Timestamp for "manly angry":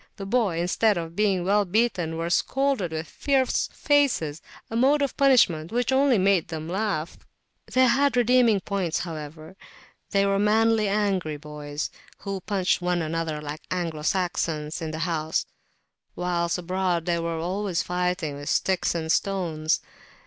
10.39-11.37